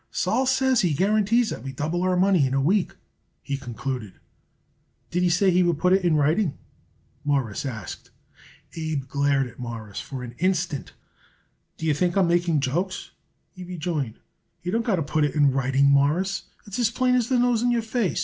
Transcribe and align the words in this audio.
"Sol 0.09 0.47
says 0.47 0.81
he 0.81 0.95
guarantees 0.95 1.51
that 1.51 1.61
we 1.61 1.71
double 1.73 2.01
our 2.01 2.17
money 2.17 2.47
in 2.47 2.55
a 2.55 2.59
week," 2.59 2.95
he 3.43 3.55
concluded. 3.55 4.13
"Did 5.11 5.21
he 5.21 5.29
say 5.29 5.51
he 5.51 5.61
would 5.61 5.77
put 5.77 5.93
it 5.93 6.03
in 6.03 6.15
writing?" 6.15 6.57
Morris 7.23 7.67
asked. 7.67 8.09
Abe 8.75 9.07
glared 9.07 9.45
at 9.47 9.59
Morris 9.59 10.01
for 10.01 10.23
an 10.23 10.33
instant. 10.39 10.93
"Do 11.77 11.85
you 11.85 11.93
think 11.93 12.17
I 12.17 12.21
am 12.21 12.27
making 12.27 12.61
jokes?" 12.61 13.11
he 13.51 13.63
rejoined. 13.63 14.17
"He 14.59 14.71
don't 14.71 14.81
got 14.83 14.95
to 14.95 15.03
put 15.03 15.23
it 15.23 15.35
in 15.35 15.51
writing, 15.51 15.91
Mawruss. 15.91 16.45
It's 16.65 16.79
as 16.79 16.89
plain 16.89 17.13
as 17.13 17.29
the 17.29 17.37
nose 17.37 17.61
on 17.61 17.69
your 17.69 17.83
face. 17.83 18.19